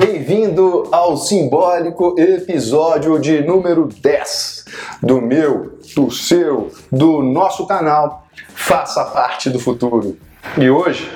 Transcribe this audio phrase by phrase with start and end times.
[0.00, 4.64] Bem-vindo ao simbólico episódio de número 10
[5.02, 10.16] do meu, do seu, do nosso canal Faça Parte do Futuro.
[10.56, 11.06] E hoje,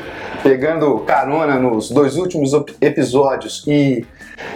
[0.42, 4.04] pegando carona nos dois últimos episódios e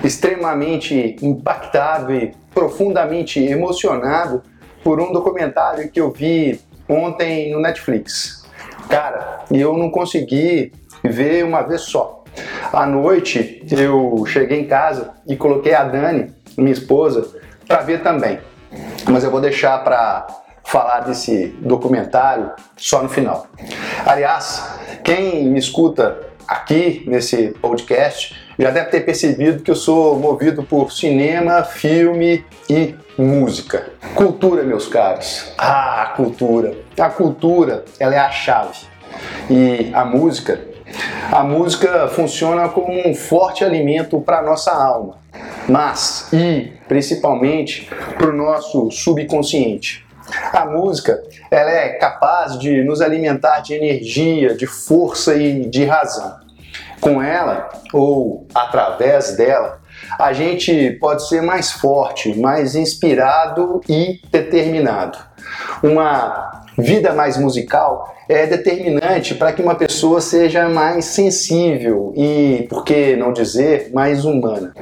[0.04, 4.42] extremamente impactado e profundamente emocionado
[4.84, 8.44] por um documentário que eu vi ontem no Netflix.
[8.90, 10.70] Cara, eu não consegui
[11.02, 12.17] ver uma vez só
[12.72, 17.28] à noite eu cheguei em casa e coloquei a Dani, minha esposa,
[17.66, 18.38] para ver também.
[19.08, 20.26] Mas eu vou deixar para
[20.64, 23.46] falar desse documentário só no final.
[24.04, 30.62] Aliás, quem me escuta aqui nesse podcast já deve ter percebido que eu sou movido
[30.62, 33.92] por cinema, filme e música.
[34.14, 35.52] Cultura, meus caros.
[35.56, 36.74] Ah, cultura.
[36.98, 38.86] A cultura, ela é a chave.
[39.48, 40.60] E a música
[41.30, 45.18] a música funciona como um forte alimento para a nossa alma,
[45.68, 50.06] mas e principalmente para o nosso subconsciente.
[50.52, 56.36] A música ela é capaz de nos alimentar de energia, de força e de razão.
[57.00, 59.80] Com ela, ou através dela,
[60.18, 65.18] a gente pode ser mais forte, mais inspirado e determinado.
[65.82, 72.84] Uma vida mais musical é determinante para que uma pessoa seja mais sensível e, por
[72.84, 74.72] que não dizer, mais humana.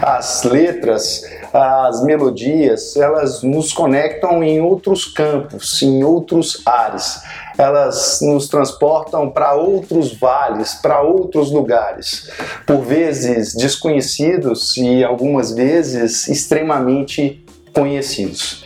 [0.00, 7.20] As letras, as melodias, elas nos conectam em outros campos, em outros ares.
[7.58, 12.30] Elas nos transportam para outros vales, para outros lugares,
[12.66, 18.65] por vezes desconhecidos e algumas vezes extremamente conhecidos.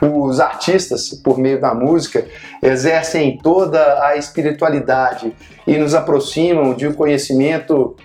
[0.00, 2.26] Os artistas, por meio da música,
[2.62, 5.32] exercem toda a espiritualidade
[5.66, 7.96] e nos aproximam de um conhecimento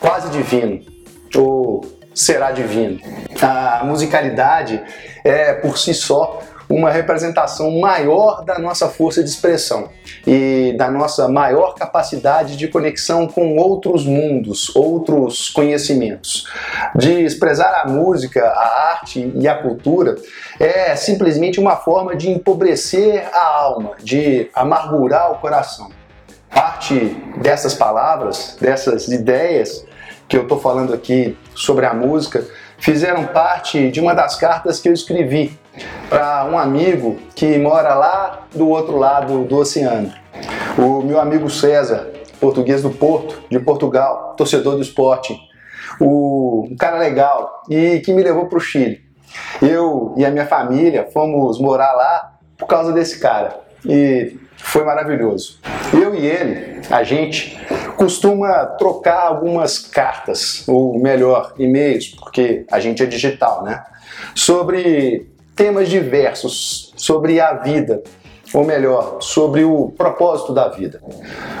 [0.00, 0.80] quase divino,
[1.36, 1.84] ou
[2.14, 3.00] será divino.
[3.40, 4.82] A musicalidade
[5.24, 9.88] é, por si só, uma representação maior da nossa força de expressão
[10.26, 16.46] e da nossa maior capacidade de conexão com outros mundos, outros conhecimentos.
[16.94, 20.16] De expressar a música, a arte e a cultura
[20.60, 25.90] é simplesmente uma forma de empobrecer a alma, de amargurar o coração.
[26.50, 29.84] Parte dessas palavras, dessas ideias
[30.28, 32.44] que eu estou falando aqui sobre a música,
[32.78, 35.58] fizeram parte de uma das cartas que eu escrevi
[36.08, 40.12] para um amigo que mora lá do outro lado do oceano.
[40.76, 42.08] O meu amigo César,
[42.40, 45.36] português do Porto, de Portugal, torcedor do esporte.
[46.00, 49.00] O, um cara legal e que me levou para o Chile.
[49.60, 55.58] Eu e a minha família fomos morar lá por causa desse cara e foi maravilhoso.
[55.92, 57.58] Eu e ele, a gente,
[57.96, 63.82] costuma trocar algumas cartas, ou melhor, e-mails, porque a gente é digital, né?
[64.34, 68.00] Sobre temas diversos sobre a vida,
[68.54, 71.02] ou melhor, sobre o propósito da vida.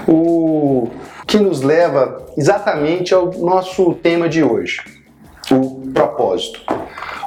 [0.06, 0.88] O
[1.26, 4.80] que nos leva exatamente ao nosso tema de hoje,
[5.50, 6.60] o propósito.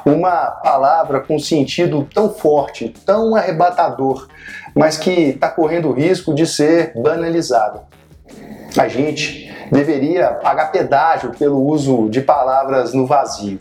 [0.04, 4.26] Uma palavra com sentido tão forte, tão arrebatador,
[4.74, 7.82] mas que está correndo risco de ser banalizada.
[8.78, 13.60] A gente deveria pagar pedágio pelo uso de palavras no vazio.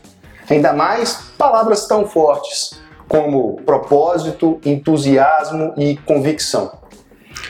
[0.49, 2.80] Ainda mais palavras tão fortes,
[3.11, 6.79] como propósito, entusiasmo e convicção.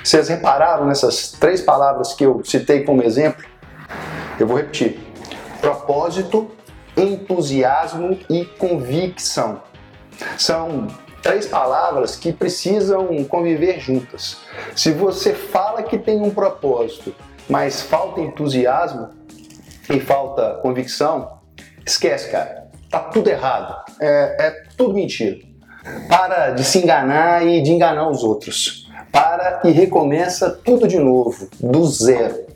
[0.04, 3.46] Vocês repararam nessas três palavras que eu citei como exemplo?
[4.40, 5.00] Eu vou repetir:
[5.62, 6.50] propósito,
[6.98, 9.62] entusiasmo e convicção.
[10.36, 10.88] São
[11.22, 14.38] três palavras que precisam conviver juntas.
[14.76, 17.14] Se você fala que tem um propósito,
[17.48, 19.10] mas falta entusiasmo
[19.88, 21.40] e falta convicção,
[21.86, 22.72] esquece, cara.
[22.90, 23.86] Tá tudo errado.
[24.02, 25.51] É, é tudo mentira.
[26.08, 28.90] Para de se enganar e de enganar os outros.
[29.12, 32.52] Para e recomeça tudo de novo, do zero.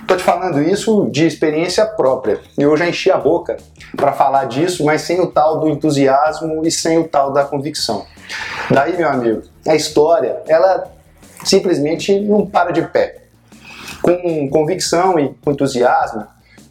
[0.00, 2.40] Estou te falando isso de experiência própria.
[2.58, 3.56] Eu já enchi a boca
[3.96, 8.04] para falar disso, mas sem o tal do entusiasmo e sem o tal da convicção.
[8.70, 10.90] Daí, meu amigo, a história, ela
[11.44, 13.22] simplesmente não para de pé.
[14.02, 16.26] Com convicção e com entusiasmo,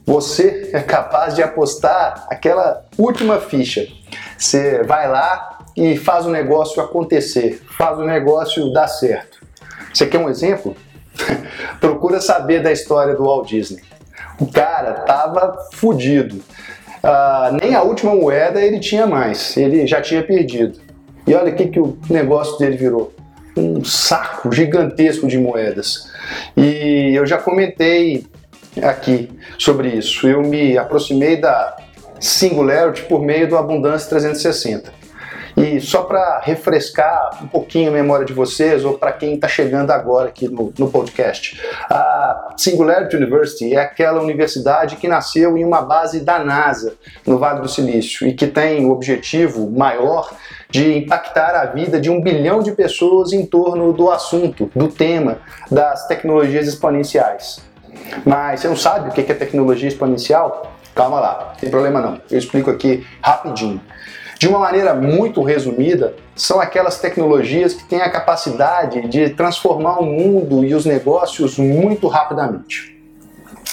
[0.05, 3.87] você é capaz de apostar aquela última ficha.
[4.37, 9.39] Você vai lá e faz o negócio acontecer, faz o negócio dar certo.
[9.94, 10.75] Você quer um exemplo?
[11.79, 13.81] Procura saber da história do Walt Disney.
[14.39, 16.38] O cara tava fudido.
[17.03, 20.79] Uh, nem a última moeda ele tinha mais, ele já tinha perdido.
[21.25, 23.13] E olha o que, que o negócio dele virou:
[23.57, 26.12] um saco gigantesco de moedas.
[26.56, 28.25] E eu já comentei
[28.81, 30.27] aqui sobre isso.
[30.27, 31.75] Eu me aproximei da
[32.19, 35.00] Singularity por meio do Abundância 360.
[35.61, 39.91] E só para refrescar um pouquinho a memória de vocês, ou para quem está chegando
[39.91, 45.81] agora aqui no, no, podcast, a Singularity University é aquela universidade que nasceu em uma
[45.81, 46.95] base da NASA,
[47.27, 50.31] no Vale do Silício, e que tem o objetivo maior
[50.69, 55.39] de impactar a vida de um bilhão de pessoas em torno do assunto, do tema
[55.69, 57.61] das tecnologias exponenciais.
[58.25, 60.71] Mas você não sabe o que é tecnologia exponencial?
[60.95, 62.19] Calma lá, não tem problema não.
[62.29, 63.79] Eu explico aqui rapidinho.
[64.41, 70.03] De uma maneira muito resumida, são aquelas tecnologias que têm a capacidade de transformar o
[70.03, 72.99] mundo e os negócios muito rapidamente.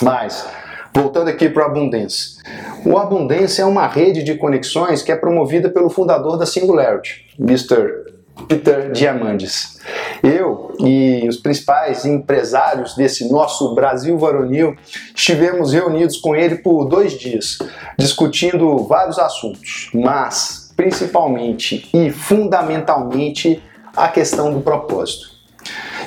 [0.03, 0.47] Mas,
[0.95, 2.37] voltando aqui para o Abundance.
[2.85, 8.08] O Abundance é uma rede de conexões que é promovida pelo fundador da Singularity, Mr.
[8.47, 9.79] Peter Diamandis.
[10.23, 14.77] Eu e os principais empresários desse nosso Brasil varonil
[15.15, 17.59] estivemos reunidos com ele por dois dias,
[17.99, 23.63] discutindo vários assuntos, mas principalmente e fundamentalmente
[23.97, 25.31] a questão do propósito.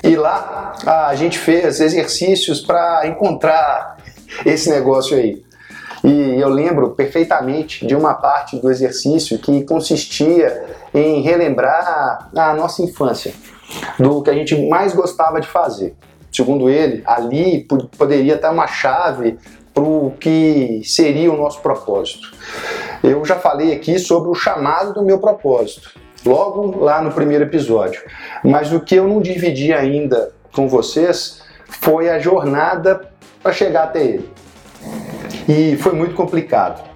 [0.04, 3.98] E lá a gente fez exercícios para encontrar
[4.46, 5.44] esse negócio aí.
[6.04, 12.82] E eu lembro perfeitamente de uma parte do exercício que consistia em relembrar a nossa
[12.82, 13.34] infância,
[13.98, 15.96] do que a gente mais gostava de fazer.
[16.32, 17.68] Segundo ele, ali
[17.98, 19.38] poderia estar uma chave
[19.74, 22.32] para o que seria o nosso propósito.
[23.04, 25.92] Eu já falei aqui sobre o chamado do meu propósito,
[26.26, 28.02] logo lá no primeiro episódio.
[28.44, 33.10] Mas o que eu não dividi ainda com vocês foi a jornada
[33.42, 34.30] para chegar até ele
[35.48, 36.91] e foi muito complicado.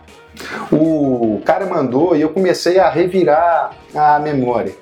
[0.72, 4.74] O cara mandou e eu comecei a revirar a memória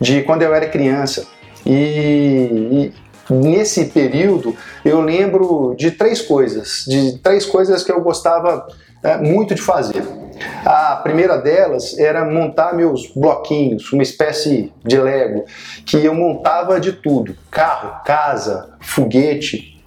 [0.00, 1.26] de quando eu era criança.
[1.64, 2.92] E,
[3.28, 8.66] e nesse período eu lembro de três coisas, de três coisas que eu gostava
[9.02, 10.02] é, muito de fazer.
[10.64, 15.44] A primeira delas era montar meus bloquinhos, uma espécie de Lego,
[15.84, 19.78] que eu montava de tudo: carro, casa, foguete,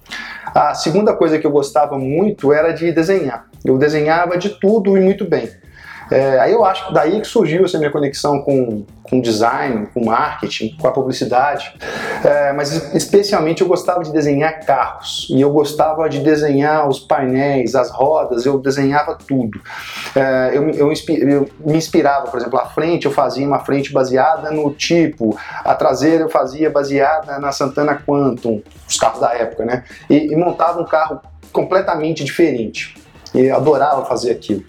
[0.54, 3.48] a segunda coisa que eu gostava muito era de desenhar.
[3.64, 5.48] Eu desenhava de tudo e muito bem.
[6.10, 10.04] É, aí eu acho que daí que surgiu essa minha conexão com, com design, com
[10.04, 11.74] marketing, com a publicidade.
[12.22, 17.74] É, mas especialmente eu gostava de desenhar carros e eu gostava de desenhar os painéis,
[17.74, 19.60] as rodas, eu desenhava tudo.
[20.14, 24.50] É, eu, eu, eu, me inspirava, por exemplo, a frente eu fazia uma frente baseada
[24.50, 29.84] no tipo, a traseira eu fazia baseada na Santana Quantum, os carros da época, né?
[30.08, 31.20] E, e montava um carro
[31.52, 33.03] completamente diferente.
[33.34, 34.62] E adorava fazer aquilo.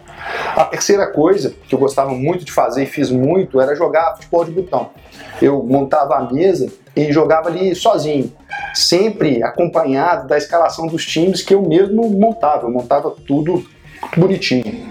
[0.56, 4.44] A terceira coisa que eu gostava muito de fazer e fiz muito era jogar futebol
[4.44, 4.89] de botão.
[5.41, 8.31] Eu montava a mesa e jogava ali sozinho,
[8.73, 12.65] sempre acompanhado da escalação dos times que eu mesmo montava.
[12.65, 13.65] Eu montava tudo
[14.17, 14.88] bonitinho.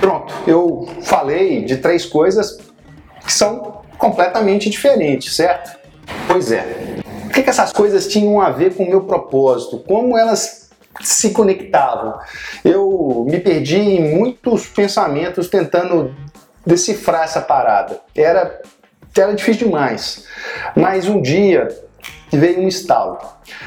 [0.00, 2.58] Pronto, eu falei de três coisas
[3.24, 5.78] que são completamente diferentes, certo?
[6.26, 7.00] Pois é.
[7.26, 9.78] O que, essas coisas tinham a ver com o meu propósito?
[9.86, 10.59] Como elas
[11.00, 12.18] se conectavam.
[12.64, 16.14] Eu me perdi em muitos pensamentos tentando
[16.66, 18.00] decifrar essa parada.
[18.14, 18.60] Era,
[19.16, 20.26] era difícil demais.
[20.76, 21.68] Mas um dia
[22.32, 23.18] veio um estalo.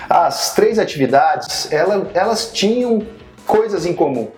[0.09, 3.05] As três atividades, elas, elas tinham
[3.45, 4.29] coisas em comum.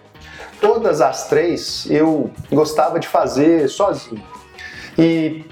[0.61, 4.23] Todas as três eu gostava de fazer sozinho.
[4.97, 5.43] E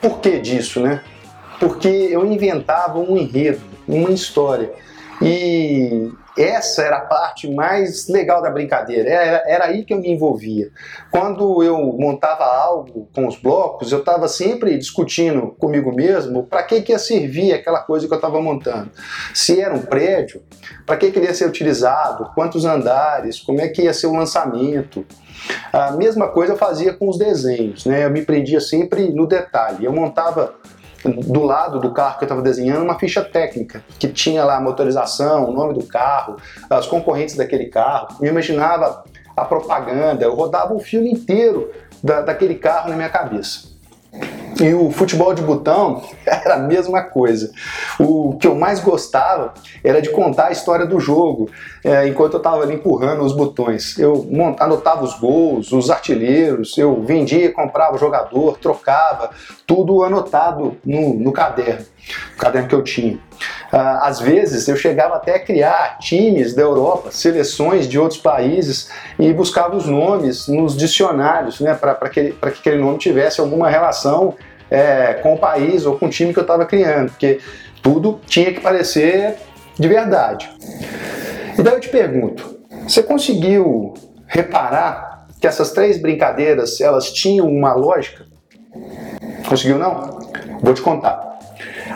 [0.00, 1.02] por que disso, né?
[1.58, 4.72] Porque eu inventava um enredo, uma história.
[5.20, 6.10] E
[6.42, 10.70] essa era a parte mais legal da brincadeira, era, era aí que eu me envolvia.
[11.10, 16.80] Quando eu montava algo com os blocos, eu estava sempre discutindo comigo mesmo para que,
[16.82, 18.90] que ia servir aquela coisa que eu estava montando.
[19.34, 20.42] Se era um prédio,
[20.86, 24.12] para que, que ele ia ser utilizado, quantos andares, como é que ia ser o
[24.12, 25.04] lançamento.
[25.72, 28.04] A mesma coisa eu fazia com os desenhos, né?
[28.04, 29.84] eu me prendia sempre no detalhe.
[29.84, 30.54] Eu montava
[31.04, 34.60] do lado do carro que eu estava desenhando uma ficha técnica que tinha lá a
[34.60, 36.36] motorização, o nome do carro,
[36.68, 38.08] as concorrentes daquele carro.
[38.20, 39.04] Eu imaginava
[39.36, 41.70] a propaganda, eu rodava o filme inteiro
[42.02, 43.67] da, daquele carro na minha cabeça.
[44.60, 47.52] E o futebol de botão era a mesma coisa.
[47.98, 51.48] O que eu mais gostava era de contar a história do jogo,
[51.84, 53.96] é, enquanto eu estava ali empurrando os botões.
[53.98, 59.30] Eu anotava os gols, os artilheiros, eu vendia, comprava o jogador, trocava,
[59.64, 61.84] tudo anotado no, no caderno,
[62.34, 63.18] o caderno que eu tinha.
[63.72, 68.90] Ah, às vezes eu chegava até a criar times da Europa, seleções de outros países
[69.18, 74.34] e buscava os nomes nos dicionários, né, para que, que aquele nome tivesse alguma relação
[74.70, 77.40] é, com o país ou com o time que eu estava criando, porque
[77.82, 79.34] tudo tinha que parecer
[79.78, 80.50] de verdade.
[81.58, 83.94] Então eu te pergunto, você conseguiu
[84.26, 88.26] reparar que essas três brincadeiras elas tinham uma lógica?
[89.48, 90.18] Conseguiu não?
[90.60, 91.27] Vou te contar.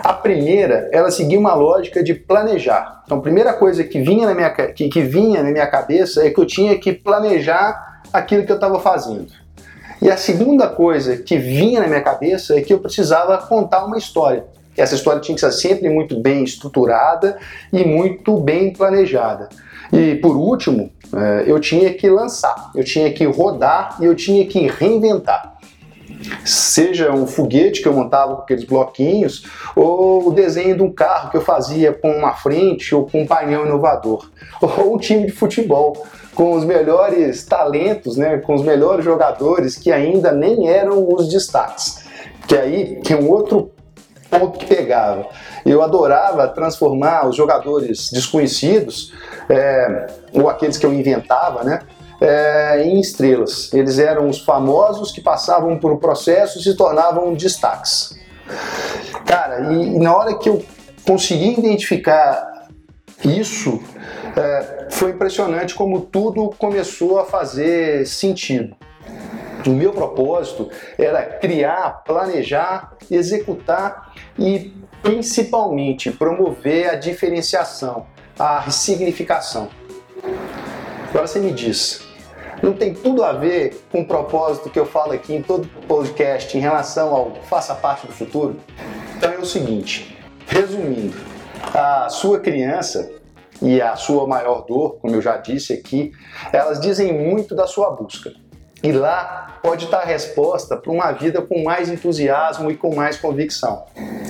[0.03, 3.03] A primeira, ela seguia uma lógica de planejar.
[3.05, 6.31] Então, a primeira coisa que vinha na minha, que, que vinha na minha cabeça é
[6.31, 9.27] que eu tinha que planejar aquilo que eu estava fazendo.
[10.01, 13.97] E a segunda coisa que vinha na minha cabeça é que eu precisava contar uma
[13.97, 14.45] história.
[14.77, 17.39] Essa história tinha que ser sempre muito bem estruturada
[17.73, 19.49] e muito bem planejada.
[19.93, 24.47] E por último, é, eu tinha que lançar, eu tinha que rodar e eu tinha
[24.47, 25.52] que reinventar.
[26.45, 31.31] Seja um foguete que eu montava com aqueles bloquinhos, ou o desenho de um carro
[31.31, 34.31] que eu fazia com uma frente ou com um painel inovador,
[34.61, 39.93] ou um time de futebol com os melhores talentos, né, com os melhores jogadores que
[39.93, 42.07] ainda nem eram os destaques.
[42.49, 43.71] Que aí tem um outro
[44.31, 45.27] ponto que pegava.
[45.65, 49.13] Eu adorava transformar os jogadores desconhecidos,
[49.49, 51.81] é, ou aqueles que eu inventava, né?
[52.25, 53.73] É, em estrelas.
[53.73, 58.17] Eles eram os famosos que passavam por um processo e se tornavam destaques.
[59.27, 60.65] Cara, e, e na hora que eu
[61.05, 62.69] consegui identificar
[63.25, 63.83] isso,
[64.37, 68.77] é, foi impressionante como tudo começou a fazer sentido.
[69.67, 78.07] O meu propósito era criar, planejar, executar e principalmente promover a diferenciação,
[78.39, 79.69] a significação.
[81.11, 82.03] Agora você me diz,
[82.63, 86.57] não tem tudo a ver com o propósito que eu falo aqui em todo podcast
[86.57, 88.57] em relação ao faça parte do futuro?
[89.17, 90.17] Então é o seguinte,
[90.47, 91.17] resumindo,
[91.75, 93.11] a sua criança
[93.61, 96.13] e a sua maior dor, como eu já disse aqui,
[96.53, 98.33] elas dizem muito da sua busca.
[98.83, 103.17] E lá pode estar a resposta para uma vida com mais entusiasmo e com mais
[103.17, 103.85] convicção.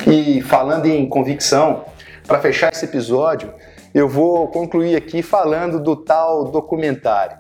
[0.07, 1.85] E falando em convicção,
[2.27, 3.53] para fechar esse episódio,
[3.95, 7.39] eu vou concluir aqui falando do tal documentário.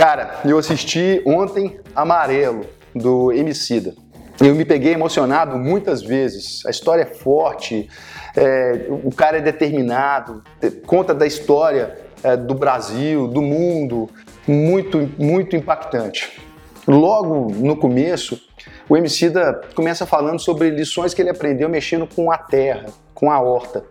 [0.00, 2.64] Cara, eu assisti ontem Amarelo,
[2.94, 3.92] do Emicida.
[4.40, 6.64] Eu me peguei emocionado muitas vezes.
[6.64, 7.86] A história é forte,
[8.34, 10.42] é, o cara é determinado,
[10.86, 14.08] conta da história é, do Brasil, do mundo,
[14.48, 16.40] muito, muito impactante.
[16.88, 18.40] Logo no começo,
[18.88, 23.38] o Emicida começa falando sobre lições que ele aprendeu mexendo com a terra, com a
[23.38, 23.84] horta.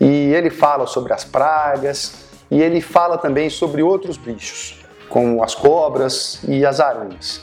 [0.00, 4.82] E ele fala sobre as pragas e ele fala também sobre outros bichos,
[5.14, 7.40] como as cobras e as aranhas.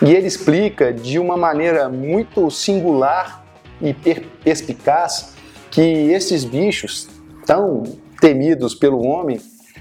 [0.00, 3.44] E ele explica de uma maneira muito singular
[3.82, 5.34] e perspicaz
[5.72, 7.08] que esses bichos
[7.44, 7.82] tão
[8.20, 9.40] temidos pelo homem,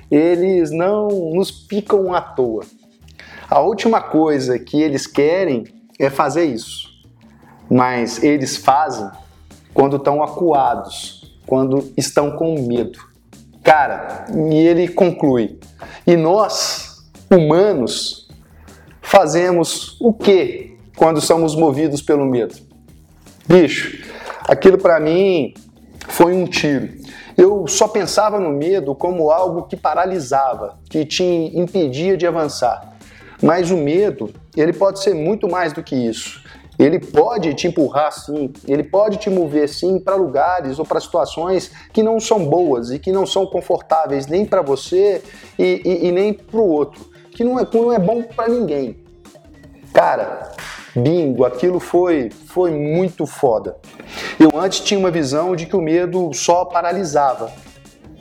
[0.10, 2.66] eles não nos picam à toa.
[3.48, 5.66] A última coisa que eles querem
[6.00, 6.90] é fazer isso,
[7.70, 9.08] mas eles fazem
[9.72, 12.98] quando estão acuados, quando estão com medo.
[13.64, 15.60] Cara, e ele conclui:
[16.08, 16.89] e nós,
[17.30, 18.28] humanos,
[19.02, 22.56] fazemos o que quando somos movidos pelo medo?
[23.48, 24.04] Bicho,
[24.48, 25.54] aquilo para mim
[26.08, 26.90] foi um tiro.
[27.38, 32.98] Eu só pensava no medo como algo que paralisava, que te impedia de avançar.
[33.42, 36.44] Mas o medo, ele pode ser muito mais do que isso.
[36.78, 41.72] Ele pode te empurrar sim, ele pode te mover sim para lugares ou para situações
[41.92, 45.22] que não são boas e que não são confortáveis nem para você
[45.58, 47.10] e, e, e nem para o outro,
[47.40, 49.02] que não é, não é bom para ninguém.
[49.94, 50.52] Cara,
[50.94, 53.78] bingo, aquilo foi, foi muito foda.
[54.38, 57.50] Eu antes tinha uma visão de que o medo só paralisava,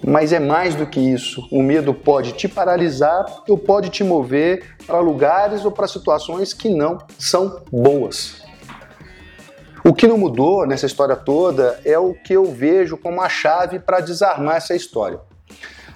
[0.06, 1.44] mas é mais do que isso.
[1.50, 6.68] O medo pode te paralisar ou pode te mover para lugares ou para situações que
[6.68, 8.40] não são boas.
[9.84, 13.80] O que não mudou nessa história toda é o que eu vejo como a chave
[13.80, 15.18] para desarmar essa história.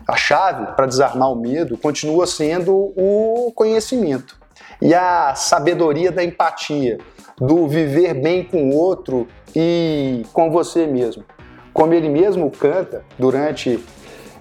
[0.06, 4.36] A chave para desarmar o medo continua sendo o conhecimento
[4.80, 6.98] e a sabedoria da empatia,
[7.38, 11.24] do viver bem com o outro e com você mesmo.
[11.72, 13.82] Como ele mesmo canta durante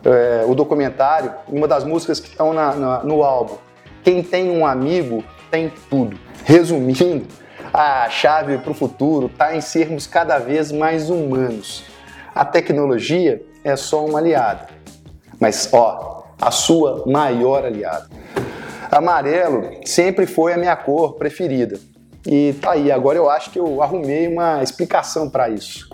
[0.03, 3.57] é, o documentário, uma das músicas que estão na, na, no álbum.
[4.03, 6.17] Quem tem um amigo tem tudo.
[6.43, 7.27] Resumindo,
[7.71, 11.85] a chave para o futuro está em sermos cada vez mais humanos.
[12.33, 14.67] A tecnologia é só uma aliada,
[15.41, 18.07] mas ó, a sua maior aliada.
[18.91, 21.79] Amarelo sempre foi a minha cor preferida.
[22.27, 25.89] E tá aí, agora eu acho que eu arrumei uma explicação para isso.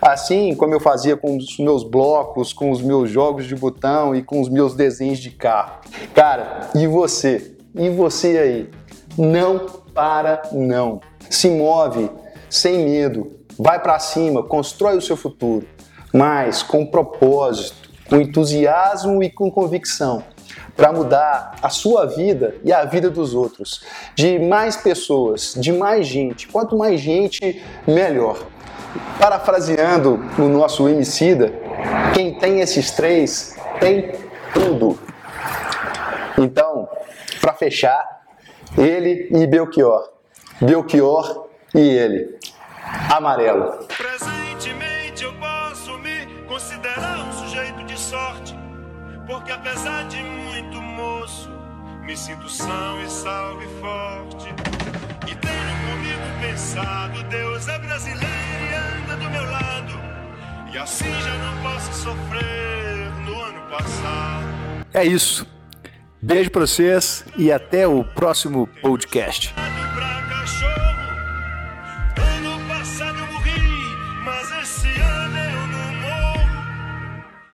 [0.00, 4.22] Assim como eu fazia com os meus blocos, com os meus jogos de botão e
[4.22, 5.80] com os meus desenhos de carro.
[6.12, 7.56] Cara, e você?
[7.74, 8.70] E você aí?
[9.16, 11.00] Não para não.
[11.30, 12.10] Se move
[12.50, 13.38] sem medo.
[13.58, 15.66] Vai para cima, constrói o seu futuro,
[16.12, 20.22] mas com propósito, com entusiasmo e com convicção
[20.76, 23.82] para mudar a sua vida e a vida dos outros,
[24.14, 26.46] de mais pessoas, de mais gente.
[26.48, 28.38] Quanto mais gente, melhor.
[29.18, 31.54] Parafraseando o nosso Emicida,
[32.12, 34.12] quem tem esses três tem
[34.52, 34.98] tudo.
[36.36, 36.86] Então,
[37.40, 38.04] para fechar,
[38.76, 40.10] ele e Belchior.
[40.60, 42.38] Belchior e ele.
[43.10, 43.86] Amarelo.
[48.12, 48.54] Sorte,
[49.26, 51.48] porque apesar de muito moço,
[52.02, 54.48] me sinto são e salve forte.
[55.26, 58.26] E tenho comigo pensado, Deus é brasileiro
[58.70, 59.94] e anda do meu lado,
[60.70, 64.46] e assim já não posso sofrer no ano passado.
[64.92, 65.46] É isso.
[66.20, 69.54] Beijo pra vocês e até o próximo podcast.